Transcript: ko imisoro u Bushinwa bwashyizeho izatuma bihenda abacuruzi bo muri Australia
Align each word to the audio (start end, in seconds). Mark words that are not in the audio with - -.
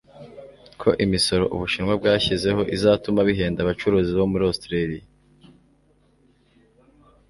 ko 0.81 0.89
imisoro 1.05 1.43
u 1.53 1.57
Bushinwa 1.61 1.93
bwashyizeho 1.99 2.61
izatuma 2.75 3.19
bihenda 3.27 3.59
abacuruzi 3.61 4.11
bo 4.19 4.25
muri 4.31 4.43
Australia 4.49 5.03